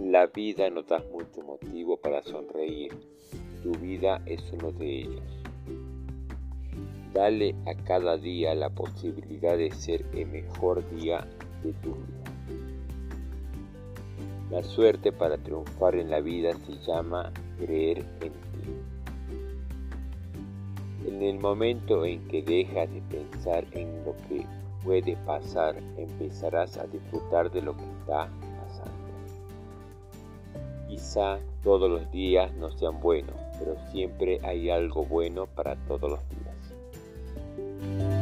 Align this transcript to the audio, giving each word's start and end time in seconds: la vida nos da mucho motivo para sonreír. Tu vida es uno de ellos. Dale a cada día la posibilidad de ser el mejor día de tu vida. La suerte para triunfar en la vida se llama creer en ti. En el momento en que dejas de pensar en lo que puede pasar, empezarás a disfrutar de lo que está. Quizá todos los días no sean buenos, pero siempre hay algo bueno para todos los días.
la 0.00 0.26
vida 0.26 0.70
nos 0.70 0.86
da 0.86 1.04
mucho 1.12 1.42
motivo 1.42 1.96
para 1.96 2.22
sonreír. 2.22 2.92
Tu 3.62 3.72
vida 3.72 4.22
es 4.26 4.42
uno 4.52 4.72
de 4.72 5.02
ellos. 5.02 5.42
Dale 7.12 7.54
a 7.66 7.74
cada 7.84 8.16
día 8.16 8.54
la 8.54 8.70
posibilidad 8.70 9.56
de 9.56 9.70
ser 9.70 10.06
el 10.14 10.26
mejor 10.26 10.88
día 10.96 11.26
de 11.62 11.72
tu 11.74 11.94
vida. 11.94 12.22
La 14.50 14.62
suerte 14.62 15.12
para 15.12 15.36
triunfar 15.38 15.96
en 15.96 16.10
la 16.10 16.20
vida 16.20 16.52
se 16.66 16.72
llama 16.86 17.32
creer 17.58 17.98
en 18.20 18.32
ti. 18.32 18.70
En 21.06 21.22
el 21.22 21.38
momento 21.38 22.04
en 22.04 22.26
que 22.28 22.42
dejas 22.42 22.90
de 22.90 23.02
pensar 23.02 23.66
en 23.72 24.04
lo 24.04 24.16
que 24.28 24.46
puede 24.84 25.16
pasar, 25.26 25.76
empezarás 25.96 26.76
a 26.78 26.86
disfrutar 26.86 27.50
de 27.50 27.62
lo 27.62 27.76
que 27.76 27.84
está. 28.00 28.28
Quizá 30.92 31.38
todos 31.64 31.90
los 31.90 32.12
días 32.12 32.52
no 32.56 32.70
sean 32.70 33.00
buenos, 33.00 33.34
pero 33.58 33.78
siempre 33.90 34.38
hay 34.42 34.68
algo 34.68 35.06
bueno 35.06 35.46
para 35.46 35.74
todos 35.86 36.10
los 36.10 36.20
días. 36.28 38.21